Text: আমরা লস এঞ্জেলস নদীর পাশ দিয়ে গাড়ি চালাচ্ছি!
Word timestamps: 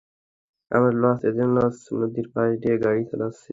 আমরা 0.71 0.91
লস 1.01 1.19
এঞ্জেলস 1.29 1.77
নদীর 1.99 2.27
পাশ 2.33 2.49
দিয়ে 2.61 2.75
গাড়ি 2.83 3.01
চালাচ্ছি! 3.09 3.49